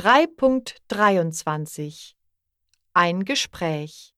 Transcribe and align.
3.23 0.00 2.14
Ein 2.92 3.24
Gespräch 3.24 4.14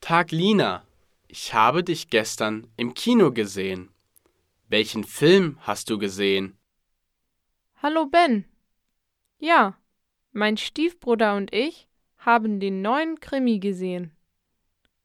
Tag 0.00 0.30
Lina, 0.30 0.86
ich 1.28 1.52
habe 1.52 1.84
dich 1.84 2.08
gestern 2.08 2.72
im 2.78 2.94
Kino 2.94 3.30
gesehen. 3.30 3.92
Welchen 4.68 5.04
Film 5.04 5.58
hast 5.60 5.90
du 5.90 5.98
gesehen? 5.98 6.56
Hallo 7.82 8.06
Ben. 8.06 8.46
Ja, 9.36 9.76
mein 10.32 10.56
Stiefbruder 10.56 11.36
und 11.36 11.52
ich 11.52 11.86
haben 12.16 12.58
den 12.58 12.80
neuen 12.80 13.20
Krimi 13.20 13.58
gesehen. 13.58 14.16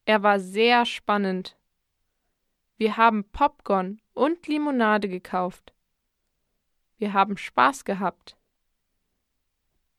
Er 0.06 0.24
war 0.24 0.40
sehr 0.40 0.86
spannend. 0.86 1.58
Wir 2.78 2.96
haben 2.96 3.26
Popcorn 3.26 4.00
und 4.14 4.48
Limonade 4.48 5.10
gekauft. 5.10 5.74
Wir 6.98 7.12
haben 7.12 7.36
Spaß 7.36 7.84
gehabt. 7.84 8.38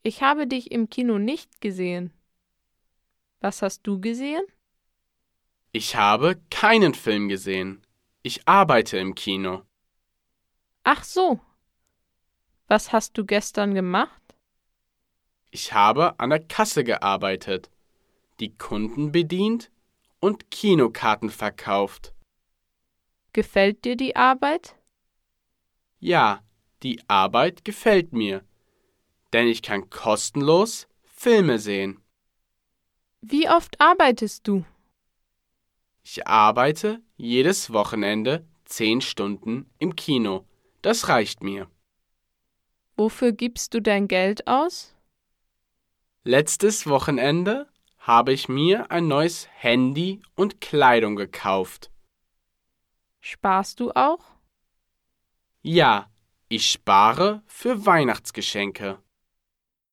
Ich 0.06 0.22
habe 0.22 0.46
dich 0.46 0.70
im 0.70 0.88
Kino 0.88 1.18
nicht 1.18 1.60
gesehen. 1.60 2.12
Was 3.40 3.60
hast 3.60 3.84
du 3.88 4.00
gesehen? 4.00 4.44
Ich 5.72 5.96
habe 5.96 6.40
keinen 6.48 6.94
Film 6.94 7.28
gesehen. 7.28 7.84
Ich 8.22 8.46
arbeite 8.46 8.98
im 8.98 9.16
Kino. 9.16 9.62
Ach 10.84 11.02
so. 11.02 11.40
Was 12.68 12.92
hast 12.92 13.18
du 13.18 13.26
gestern 13.26 13.74
gemacht? 13.74 14.36
Ich 15.50 15.72
habe 15.72 16.20
an 16.20 16.30
der 16.30 16.44
Kasse 16.46 16.84
gearbeitet, 16.84 17.68
die 18.38 18.56
Kunden 18.56 19.10
bedient 19.10 19.72
und 20.20 20.52
Kinokarten 20.52 21.30
verkauft. 21.30 22.14
Gefällt 23.32 23.84
dir 23.84 23.96
die 23.96 24.14
Arbeit? 24.14 24.76
Ja, 25.98 26.44
die 26.84 27.02
Arbeit 27.08 27.64
gefällt 27.64 28.12
mir, 28.12 28.45
denn 29.36 29.48
ich 29.48 29.60
kann 29.60 29.90
kostenlos 29.90 30.88
Filme 31.04 31.58
sehen. 31.58 32.02
Wie 33.20 33.50
oft 33.50 33.78
arbeitest 33.78 34.48
du? 34.48 34.64
Ich 36.02 36.26
arbeite 36.26 37.02
jedes 37.18 37.70
Wochenende 37.70 38.46
zehn 38.64 39.02
Stunden 39.02 39.70
im 39.78 39.94
Kino. 39.94 40.46
Das 40.80 41.08
reicht 41.08 41.42
mir. 41.42 41.68
Wofür 42.96 43.32
gibst 43.32 43.74
du 43.74 43.82
dein 43.82 44.08
Geld 44.08 44.46
aus? 44.46 44.94
Letztes 46.24 46.86
Wochenende 46.86 47.68
habe 47.98 48.32
ich 48.32 48.48
mir 48.48 48.90
ein 48.90 49.06
neues 49.06 49.48
Handy 49.52 50.22
und 50.34 50.62
Kleidung 50.62 51.14
gekauft. 51.14 51.90
Sparst 53.20 53.80
du 53.80 53.90
auch? 53.92 54.24
Ja, 55.60 56.10
ich 56.48 56.70
spare 56.70 57.42
für 57.46 57.84
Weihnachtsgeschenke. 57.84 58.98